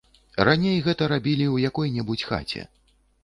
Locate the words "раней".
0.47-0.79